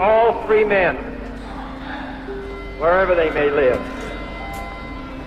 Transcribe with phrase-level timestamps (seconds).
[0.00, 0.96] all free men,
[2.78, 3.80] wherever they may live,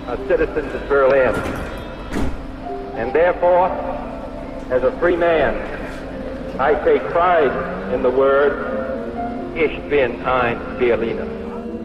[0.08, 1.34] are citizens of Berlin.
[2.98, 3.70] And therefore,
[4.72, 5.56] as a free man,
[6.60, 8.54] I take pride in the word,
[9.56, 11.26] Ich bin ein Berliner.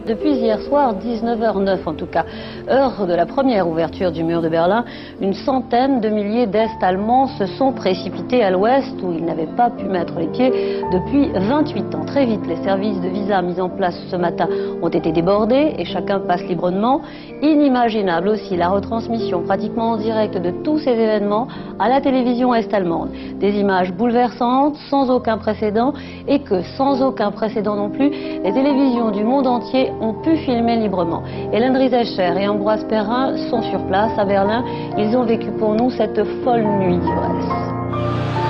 [0.05, 2.25] Depuis hier soir, 19h09 en tout cas,
[2.71, 4.85] heure de la première ouverture du mur de Berlin,
[5.19, 9.85] une centaine de milliers d'Est-Allemands se sont précipités à l'ouest où ils n'avaient pas pu
[9.85, 12.05] mettre les pieds depuis 28 ans.
[12.05, 14.47] Très vite, les services de visa mis en place ce matin
[14.81, 17.01] ont été débordés et chacun passe librement.
[17.41, 21.47] Inimaginable aussi la retransmission pratiquement en direct de tous ces événements
[21.79, 23.09] à la télévision est-allemande.
[23.39, 25.93] Des images bouleversantes, sans aucun précédent
[26.27, 30.77] et que, sans aucun précédent non plus, les télévisions du monde entier ont pu filmer
[30.77, 31.23] librement.
[31.51, 34.63] Hélène Riesecher et Ambroise Perrin sont sur place à Berlin.
[34.95, 37.51] Ils ont vécu pour nous cette folle nuit d'ivresse.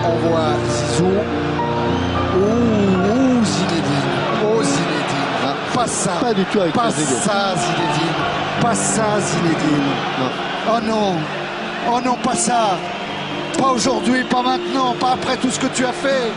[0.03, 1.05] On voit Zizou.
[2.35, 4.11] Ouh, Zinedine.
[4.43, 5.55] Oh, Zinedine.
[5.73, 6.12] Pas ça.
[6.20, 8.13] Pas du tout avec Pas ça, Zinedine.
[8.59, 9.91] Pas ça, Zinedine.
[10.67, 11.13] Oh non.
[11.89, 12.71] Oh non, pas ça.
[13.57, 16.34] Pas aujourd'hui, pas maintenant, pas après tout ce que tu as fait.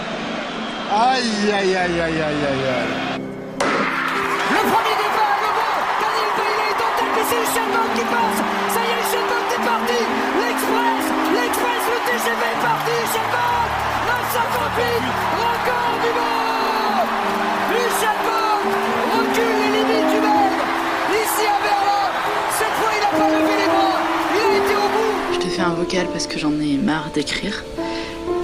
[0.95, 3.21] Aïe, aïe, aïe, aïe, aïe, aïe, aïe.
[3.59, 5.04] Le premier
[7.29, 8.41] c'est Hichelman qui passe.
[8.75, 10.01] Ça y est, Hichelman est parti.
[10.41, 12.95] L'Express L'Express, le TGV est parti.
[13.05, 13.65] Hichelman
[14.09, 15.09] 958
[15.41, 17.09] Record du monde.
[17.73, 18.61] Hichelman
[19.15, 20.59] recule les limites humaines
[21.23, 22.07] Ici à Berlin
[22.59, 24.01] Cette fois, il n'a pas levé les bras.
[24.35, 25.35] Il a été au bout.
[25.35, 27.65] Je te fais un vocal parce que j'en ai marre d'écrire.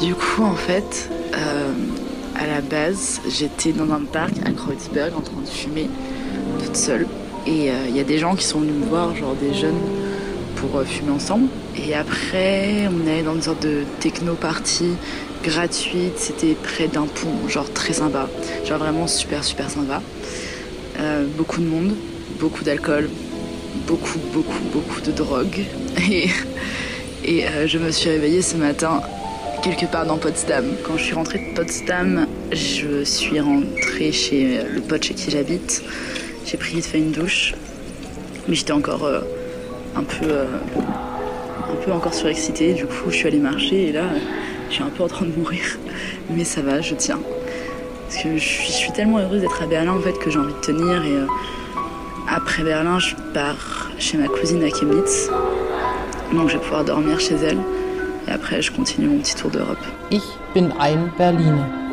[0.00, 1.72] Du coup, en fait, euh,
[2.34, 5.90] à la base, j'étais dans un parc à Kreuzberg en train de fumer
[6.64, 7.06] toute seule.
[7.46, 9.80] Et euh, il y a des gens qui sont venus me voir, genre des jeunes,
[10.56, 11.48] pour euh, fumer ensemble.
[11.76, 14.96] Et après, on est dans une sorte de techno-party
[15.42, 16.16] gratuite.
[16.16, 18.28] C'était près d'un pont, genre très sympa.
[18.66, 20.02] Genre vraiment super, super sympa.
[20.98, 21.94] Euh, beaucoup de monde,
[22.38, 23.08] beaucoup d'alcool,
[23.86, 25.60] beaucoup, beaucoup, beaucoup de drogue.
[26.10, 26.28] Et,
[27.22, 29.02] et je me suis réveillée ce matin
[29.62, 30.64] quelque part dans Potsdam.
[30.82, 35.82] Quand je suis rentrée de Potsdam, je suis rentrée chez le pote chez qui j'habite.
[36.44, 37.54] J'ai pris vite fait une douche,
[38.48, 39.20] mais j'étais encore euh,
[39.96, 40.44] un peu, euh,
[40.76, 42.74] un peu encore surexcitée.
[42.74, 44.04] Du coup, je suis allée marcher et là,
[44.68, 45.62] je suis un peu en train de mourir,
[46.30, 47.20] mais ça va, je tiens.
[48.08, 50.38] Parce que je suis, je suis tellement heureuse d'être à Berlin en fait que j'ai
[50.38, 51.26] envie de tenir et euh,
[52.28, 55.28] après Berlin, je pars chez ma cousine à Chemnitz.
[56.32, 57.58] Donc je vais pouvoir dormir chez elle.
[58.28, 59.78] Et après, je continue mon petit tour d'Europe.
[60.10, 60.22] Ich
[60.54, 61.89] bin ein Berliner.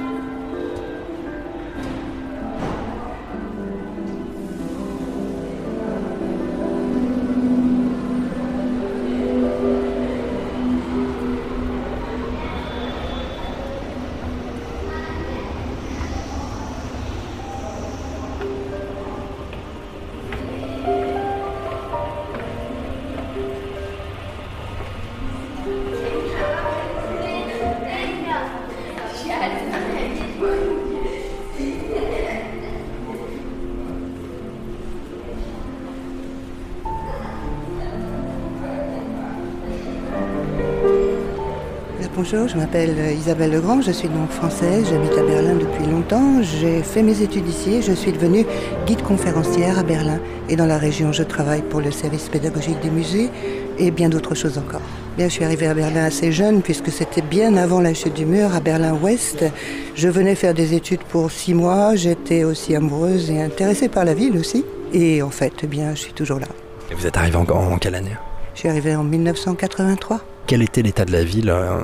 [42.18, 46.42] Bonjour, je m'appelle Isabelle Legrand, je suis donc française, j'habite à Berlin depuis longtemps.
[46.42, 48.44] J'ai fait mes études ici, je suis devenue
[48.88, 50.20] guide conférencière à Berlin
[50.50, 51.12] et dans la région.
[51.12, 53.30] Je travaille pour le service pédagogique des musées
[53.78, 54.82] et bien d'autres choses encore.
[55.16, 58.26] Bien, je suis arrivée à Berlin assez jeune puisque c'était bien avant la chute du
[58.26, 59.46] mur à Berlin-Ouest.
[59.94, 64.16] Je venais faire des études pour six mois, j'étais aussi amoureuse et intéressée par la
[64.16, 64.66] ville aussi.
[64.92, 66.48] Et en fait, eh bien, je suis toujours là.
[66.90, 68.18] Et vous êtes arrivé en, en quelle année?
[68.56, 70.22] Je suis arrivée en 1983.
[70.48, 71.78] Quel était l'état de la ville euh,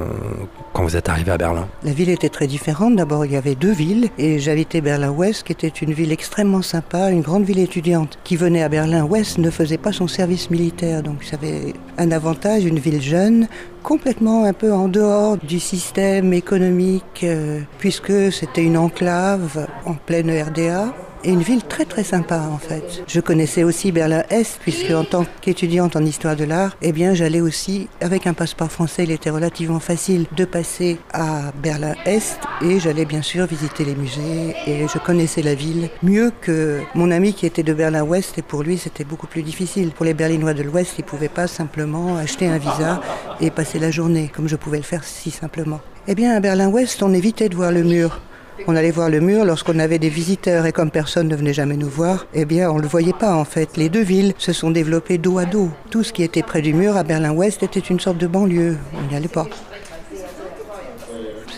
[0.71, 1.67] quand vous êtes arrivé à Berlin?
[1.83, 2.95] La ville était très différente.
[2.95, 7.09] D'abord, il y avait deux villes et j'habitais Berlin-Ouest, qui était une ville extrêmement sympa,
[7.11, 8.17] une grande ville étudiante.
[8.23, 12.63] Qui venait à Berlin-Ouest ne faisait pas son service militaire, donc ça avait un avantage,
[12.63, 13.49] une ville jeune,
[13.83, 20.31] complètement un peu en dehors du système économique, euh, puisque c'était une enclave en pleine
[20.31, 20.93] RDA.
[21.25, 23.03] Et une ville très très sympa en fait.
[23.07, 27.39] Je connaissais aussi Berlin-Est puisque en tant qu'étudiante en histoire de l'art, eh bien j'allais
[27.39, 33.05] aussi avec un passeport français, il était relativement facile de passer à Berlin-Est et j'allais
[33.05, 37.45] bien sûr visiter les musées et je connaissais la ville mieux que mon ami qui
[37.45, 39.91] était de Berlin-Ouest et pour lui c'était beaucoup plus difficile.
[39.91, 43.01] Pour les Berlinois de l'Ouest, ils pouvaient pas simplement acheter un visa
[43.39, 45.79] et passer la journée comme je pouvais le faire si simplement.
[46.09, 48.19] Eh bien à Berlin-Ouest, on évitait de voir le mur.
[48.67, 51.75] On allait voir le mur lorsqu'on avait des visiteurs et comme personne ne venait jamais
[51.75, 53.77] nous voir, eh bien on ne le voyait pas en fait.
[53.77, 55.69] Les deux villes se sont développées dos à dos.
[55.89, 58.77] Tout ce qui était près du mur à Berlin-Ouest était une sorte de banlieue.
[58.97, 59.47] On n'y allait pas.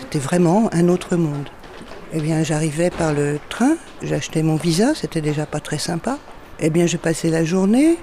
[0.00, 1.48] C'était vraiment un autre monde.
[2.12, 6.18] Eh bien, j'arrivais par le train, j'achetais mon visa, c'était déjà pas très sympa.
[6.60, 7.98] Eh bien, je passais la journée.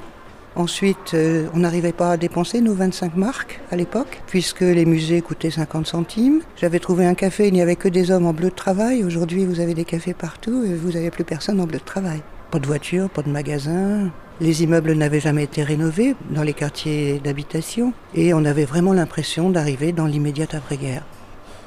[0.55, 5.21] Ensuite, euh, on n'arrivait pas à dépenser nos 25 marques à l'époque, puisque les musées
[5.21, 6.41] coûtaient 50 centimes.
[6.57, 9.03] J'avais trouvé un café, il n'y avait que des hommes en bleu de travail.
[9.03, 12.21] Aujourd'hui, vous avez des cafés partout et vous n'avez plus personne en bleu de travail.
[12.51, 14.11] Pas de voiture, pas de magasin.
[14.41, 19.49] Les immeubles n'avaient jamais été rénovés dans les quartiers d'habitation et on avait vraiment l'impression
[19.49, 21.03] d'arriver dans l'immédiate après-guerre.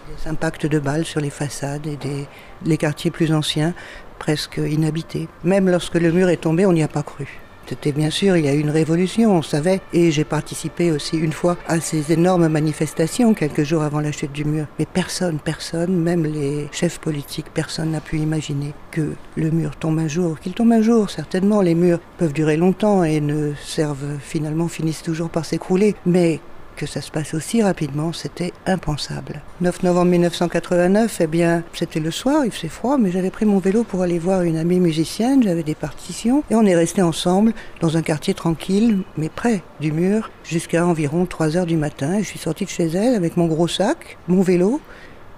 [0.08, 2.26] Des impacts de balles sur les façades et des,
[2.64, 3.74] les quartiers plus anciens
[4.20, 5.28] presque inhabités.
[5.42, 7.40] Même lorsque le mur est tombé, on n'y a pas cru.
[7.68, 11.16] C'était bien sûr, il y a eu une révolution, on savait, et j'ai participé aussi
[11.16, 14.66] une fois à ces énormes manifestations quelques jours avant la chute du mur.
[14.78, 19.98] Mais personne, personne, même les chefs politiques, personne n'a pu imaginer que le mur tombe
[19.98, 21.10] un jour, qu'il tombe un jour.
[21.10, 25.96] Certainement, les murs peuvent durer longtemps et ne servent finalement, finissent toujours par s'écrouler.
[26.06, 26.40] Mais
[26.76, 29.42] que ça se passe aussi rapidement, c'était impensable.
[29.60, 33.58] 9 novembre 1989, eh bien, c'était le soir, il faisait froid, mais j'avais pris mon
[33.58, 37.52] vélo pour aller voir une amie musicienne, j'avais des partitions, et on est resté ensemble
[37.80, 42.18] dans un quartier tranquille, mais près du mur, jusqu'à environ 3 heures du matin.
[42.18, 44.80] Je suis sorti de chez elle avec mon gros sac, mon vélo,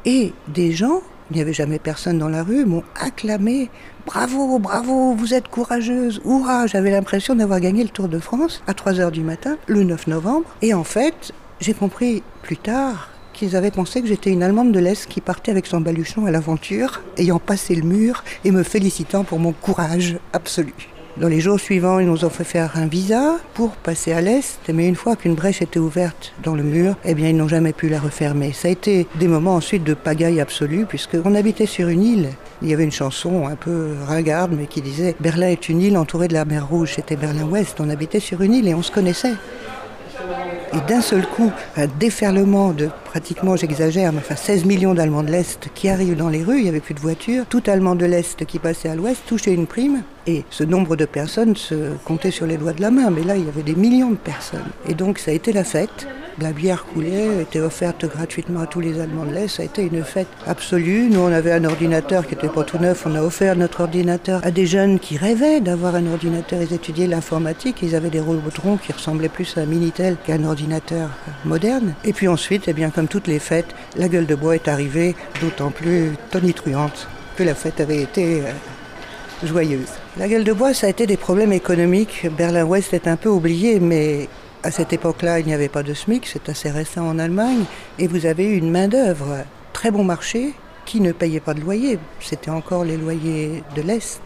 [0.04, 3.70] et des gens il n'y avait jamais personne dans la rue, m'ont acclamé.
[4.06, 8.74] Bravo, bravo, vous êtes courageuse, hurrah J'avais l'impression d'avoir gagné le Tour de France à
[8.74, 10.46] 3 heures du matin, le 9 novembre.
[10.62, 14.78] Et en fait, j'ai compris plus tard qu'ils avaient pensé que j'étais une Allemande de
[14.80, 19.24] l'Est qui partait avec son baluchon à l'aventure, ayant passé le mur et me félicitant
[19.24, 20.74] pour mon courage absolu.
[21.20, 24.60] Dans les jours suivants, ils nous ont fait faire un visa pour passer à l'Est,
[24.72, 27.72] mais une fois qu'une brèche était ouverte dans le mur, eh bien, ils n'ont jamais
[27.72, 28.52] pu la refermer.
[28.52, 32.28] Ça a été des moments ensuite de pagaille absolue, puisqu'on habitait sur une île.
[32.62, 35.98] Il y avait une chanson un peu ringarde, mais qui disait Berlin est une île
[35.98, 36.92] entourée de la mer Rouge.
[36.94, 37.80] C'était Berlin-Ouest.
[37.80, 39.34] On habitait sur une île et on se connaissait.
[40.74, 45.30] Et d'un seul coup, un déferlement de pratiquement, j'exagère, mais enfin 16 millions d'Allemands de
[45.30, 48.04] l'Est qui arrivent dans les rues, il n'y avait plus de voitures, tout Allemand de
[48.04, 52.30] l'Est qui passait à l'Ouest touchait une prime, et ce nombre de personnes se comptait
[52.30, 54.60] sur les doigts de la main, mais là il y avait des millions de personnes.
[54.88, 56.06] Et donc ça a été la fête.
[56.40, 59.48] La bière coulée était offerte gratuitement à tous les Allemands de l'Est.
[59.48, 61.08] Ça a été une fête absolue.
[61.10, 63.06] Nous, on avait un ordinateur qui était pas tout neuf.
[63.06, 66.60] On a offert notre ordinateur à des jeunes qui rêvaient d'avoir un ordinateur.
[66.62, 67.78] Ils étudiaient l'informatique.
[67.82, 71.10] Ils avaient des robotrons qui ressemblaient plus à un Minitel qu'à un ordinateur
[71.44, 71.94] moderne.
[72.04, 75.16] Et puis ensuite, eh bien, comme toutes les fêtes, la gueule de bois est arrivée,
[75.40, 78.52] d'autant plus tonitruante que la fête avait été euh,
[79.44, 79.90] joyeuse.
[80.16, 82.28] La gueule de bois, ça a été des problèmes économiques.
[82.36, 84.28] Berlin-Ouest est un peu oublié, mais
[84.62, 87.64] à cette époque-là, il n'y avait pas de SMIC, c'est assez récent en Allemagne,
[87.98, 91.98] et vous avez eu une main-d'œuvre très bon marché qui ne payait pas de loyer.
[92.20, 94.20] C'était encore les loyers de l'Est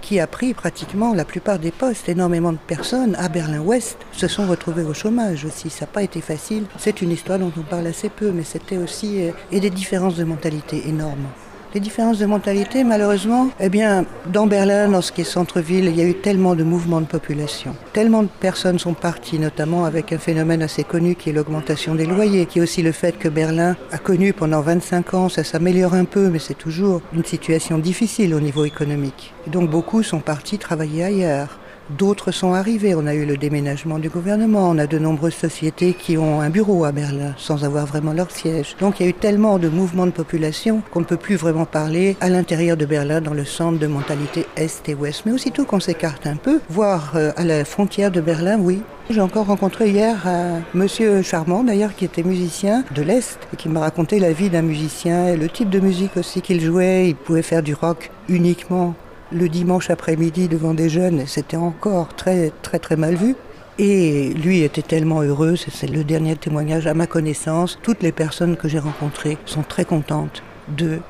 [0.00, 2.08] qui a pris pratiquement la plupart des postes.
[2.08, 5.70] Énormément de personnes à Berlin-Ouest se sont retrouvées au chômage aussi.
[5.70, 6.66] Ça n'a pas été facile.
[6.78, 9.22] C'est une histoire dont on parle assez peu, mais c'était aussi.
[9.22, 11.28] euh, et des différences de mentalité énormes.
[11.74, 15.96] Les différences de mentalité, malheureusement, eh bien, dans Berlin, dans ce qui est centre-ville, il
[15.96, 17.74] y a eu tellement de mouvements de population.
[17.92, 22.06] Tellement de personnes sont parties, notamment avec un phénomène assez connu qui est l'augmentation des
[22.06, 25.94] loyers, qui est aussi le fait que Berlin a connu pendant 25 ans, ça s'améliore
[25.94, 29.34] un peu, mais c'est toujours une situation difficile au niveau économique.
[29.48, 31.58] Donc beaucoup sont partis travailler ailleurs.
[31.90, 32.94] D'autres sont arrivés.
[32.94, 34.70] On a eu le déménagement du gouvernement.
[34.70, 38.30] On a de nombreuses sociétés qui ont un bureau à Berlin sans avoir vraiment leur
[38.30, 38.76] siège.
[38.80, 41.66] Donc il y a eu tellement de mouvements de population qu'on ne peut plus vraiment
[41.66, 45.24] parler à l'intérieur de Berlin dans le centre de mentalité Est et Ouest.
[45.26, 48.80] Mais aussitôt qu'on s'écarte un peu, voire euh, à la frontière de Berlin, oui.
[49.10, 53.68] J'ai encore rencontré hier un monsieur charmant d'ailleurs qui était musicien de l'Est et qui
[53.68, 57.08] m'a raconté la vie d'un musicien et le type de musique aussi qu'il jouait.
[57.10, 58.94] Il pouvait faire du rock uniquement
[59.32, 63.34] le dimanche après-midi devant des jeunes, c'était encore très très mal vu.
[63.78, 67.78] Et lui était tellement heureux, c'est- c'est le dernier témoignage à ma connaissance.
[67.82, 71.00] Toutes les personnes que j'ai rencontrées sont très contentes de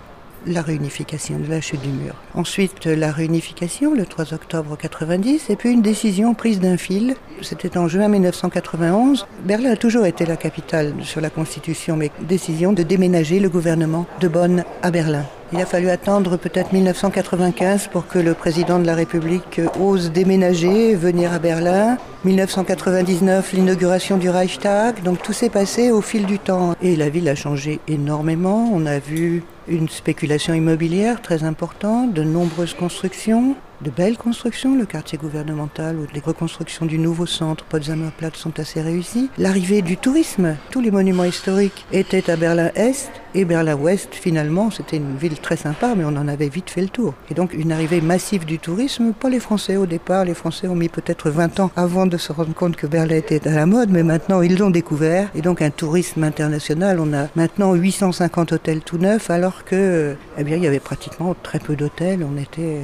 [0.46, 2.14] la réunification, de la chute du mur.
[2.34, 7.16] Ensuite, la réunification, le 3 octobre 90, et puis une décision prise d'un fil.
[7.40, 9.26] C'était en juin 1991.
[9.44, 14.06] Berlin a toujours été la capitale sur la Constitution, mais décision de déménager le gouvernement
[14.20, 15.24] de Bonn à Berlin.
[15.54, 20.96] Il a fallu attendre peut-être 1995 pour que le président de la République ose déménager,
[20.96, 21.96] venir à Berlin.
[22.24, 25.04] 1999, l'inauguration du Reichstag.
[25.04, 26.74] Donc tout s'est passé au fil du temps.
[26.82, 28.68] Et la ville a changé énormément.
[28.74, 33.54] On a vu une spéculation immobilière très importante, de nombreuses constructions.
[33.82, 38.80] De belles constructions, le quartier gouvernemental ou les reconstructions du nouveau centre Potsdamer sont assez
[38.80, 39.30] réussies.
[39.38, 45.16] L'arrivée du tourisme, tous les monuments historiques étaient à Berlin-Est et Berlin-Ouest finalement, c'était une
[45.16, 47.14] ville très sympa mais on en avait vite fait le tour.
[47.30, 50.76] Et donc une arrivée massive du tourisme, pas les Français au départ, les Français ont
[50.76, 53.90] mis peut-être 20 ans avant de se rendre compte que Berlin était à la mode,
[53.90, 58.80] mais maintenant ils l'ont découvert et donc un tourisme international, on a maintenant 850 hôtels
[58.80, 62.82] tout neufs alors que eh bien il y avait pratiquement très peu d'hôtels, on était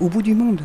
[0.00, 0.60] au bout du monde.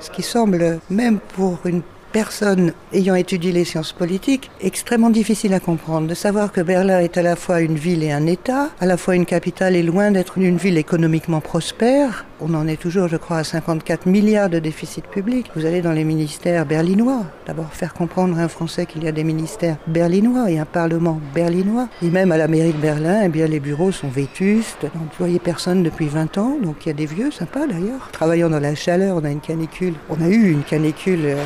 [0.00, 1.82] Ce qui semble, même pour une
[2.12, 6.06] personne ayant étudié les sciences politiques, extrêmement difficile à comprendre.
[6.06, 8.96] De savoir que Berlin est à la fois une ville et un État, à la
[8.96, 12.26] fois une capitale et loin d'être une ville économiquement prospère.
[12.40, 15.50] On en est toujours, je crois, à 54 milliards de déficit public.
[15.54, 17.24] Vous allez dans les ministères berlinois.
[17.46, 21.20] D'abord faire comprendre à un Français qu'il y a des ministères berlinois et un Parlement
[21.34, 21.88] berlinois.
[22.02, 25.82] Et même à la mairie de Berlin, eh bien, les bureaux sont vétustes, n'employez personne
[25.82, 28.10] depuis 20 ans, donc il y a des vieux sympas d'ailleurs.
[28.12, 29.94] Travaillant dans la chaleur, on a une canicule.
[30.10, 31.36] On a eu une canicule euh,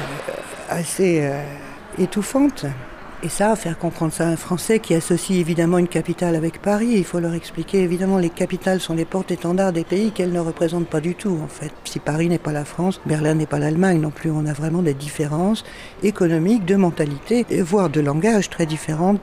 [0.68, 1.42] assez euh,
[1.98, 2.66] étouffante.
[3.22, 6.92] Et ça, faire comprendre ça à un Français qui associe évidemment une capitale avec Paris,
[6.96, 10.88] il faut leur expliquer évidemment les capitales sont les portes-étendards des pays qu'elles ne représentent
[10.88, 11.72] pas du tout en fait.
[11.84, 14.82] Si Paris n'est pas la France, Berlin n'est pas l'Allemagne non plus, on a vraiment
[14.82, 15.64] des différences
[16.02, 19.20] économiques, de mentalité, voire de langage très différentes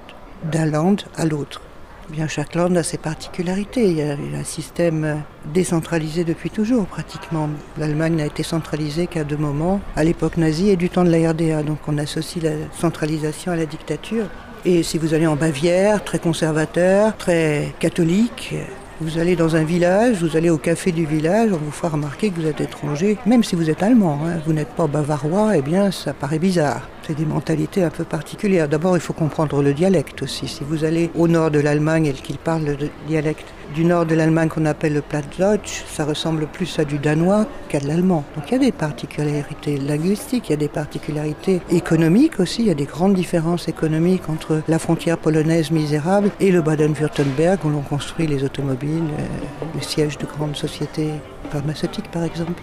[0.51, 1.61] d'un land à l'autre.
[2.09, 3.89] Bien, chaque land a ses particularités.
[3.89, 7.49] Il y a un système décentralisé depuis toujours, pratiquement.
[7.77, 11.31] L'Allemagne n'a été centralisée qu'à deux moments, à l'époque nazie et du temps de la
[11.31, 11.63] RDA.
[11.63, 14.25] Donc on associe la centralisation à la dictature.
[14.65, 18.55] Et si vous allez en Bavière, très conservateur, très catholique,
[19.01, 22.29] vous allez dans un village, vous allez au café du village, on vous fera remarquer
[22.29, 25.61] que vous êtes étranger, même si vous êtes allemand, hein, vous n'êtes pas bavarois, eh
[25.61, 26.87] bien ça paraît bizarre.
[27.05, 28.69] C'est des mentalités un peu particulières.
[28.69, 30.47] D'abord, il faut comprendre le dialecte aussi.
[30.47, 32.77] Si vous allez au nord de l'Allemagne et qu'ils parlent le
[33.09, 33.45] dialecte
[33.75, 37.79] du nord de l'Allemagne qu'on appelle le Plattdeutsch, ça ressemble plus à du danois qu'à
[37.79, 38.23] de l'allemand.
[38.35, 42.67] Donc il y a des particularités linguistiques, il y a des particularités économiques aussi, il
[42.67, 47.69] y a des grandes différences économiques entre la frontière polonaise misérable et le Baden-Württemberg où
[47.69, 49.25] l'on construit les automobiles, euh,
[49.73, 51.11] le siège de grandes sociétés
[51.49, 52.61] pharmaceutiques par exemple.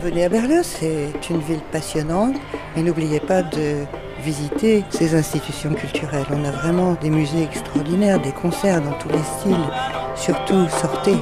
[0.00, 2.36] Venez à Berlin, c'est une ville passionnante,
[2.74, 3.84] mais n'oubliez pas de
[4.22, 6.26] visiter ces institutions culturelles.
[6.30, 9.70] On a vraiment des musées extraordinaires, des concerts dans tous les styles.
[10.14, 11.16] Surtout, sortez.